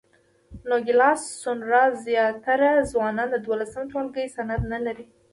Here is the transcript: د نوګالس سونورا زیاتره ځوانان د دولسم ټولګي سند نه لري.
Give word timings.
د 0.59 0.61
نوګالس 0.69 1.21
سونورا 1.41 1.83
زیاتره 2.05 2.71
ځوانان 2.91 3.27
د 3.31 3.35
دولسم 3.47 3.83
ټولګي 3.91 4.25
سند 4.35 4.61
نه 4.73 4.79
لري. 4.85 5.05